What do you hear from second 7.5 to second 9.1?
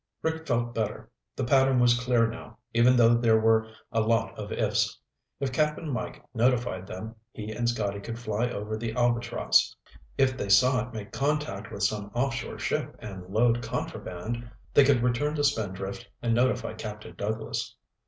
and Scotty could fly over the